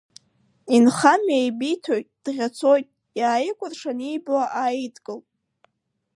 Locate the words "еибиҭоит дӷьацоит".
1.43-2.87